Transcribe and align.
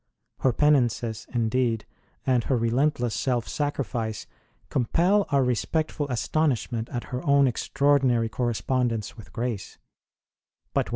Her 0.39 0.51
penances, 0.51 1.27
indeed, 1.31 1.85
and 2.25 2.45
her 2.45 2.57
relentless 2.57 3.13
self 3.13 3.47
sacrifice, 3.47 4.25
compel 4.71 5.27
our 5.29 5.43
respectful 5.43 6.07
astonishment 6.09 6.89
at 6.89 7.03
her 7.13 7.23
own 7.23 7.47
extra 7.47 7.87
ordinary 7.87 8.27
correspondence 8.27 9.15
with 9.15 9.31
grace, 9.31 9.77
but 10.73 10.79
when 10.79 10.79
149 10.79 10.79
150 10.79 10.79
ST. 10.79 10.89